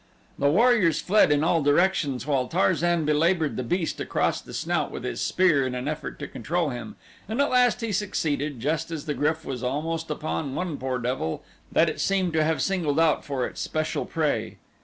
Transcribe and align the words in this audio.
The 0.39 0.49
warriors 0.49 0.99
fled 0.99 1.31
in 1.31 1.43
all 1.43 1.61
directions 1.61 2.25
while 2.25 2.47
Tarzan 2.47 3.05
belabored 3.05 3.55
the 3.55 3.61
beast 3.61 3.99
across 3.99 4.41
the 4.41 4.51
snout 4.51 4.89
with 4.89 5.03
his 5.03 5.21
spear 5.21 5.63
in 5.67 5.75
an 5.75 5.87
effort 5.87 6.17
to 6.17 6.27
control 6.27 6.69
him, 6.69 6.95
and 7.29 7.39
at 7.39 7.51
last 7.51 7.81
he 7.81 7.91
succeeded, 7.91 8.59
just 8.59 8.89
as 8.89 9.05
the 9.05 9.13
GRYF 9.13 9.45
was 9.45 9.61
almost 9.61 10.09
upon 10.09 10.55
one 10.55 10.79
poor 10.79 10.97
devil 10.97 11.43
that 11.71 11.87
it 11.87 11.99
seemed 11.99 12.33
to 12.33 12.43
have 12.43 12.63
singled 12.63 12.99
out 12.99 13.23
for 13.23 13.45
its 13.45 13.61
special 13.61 14.05
prey. 14.07 14.57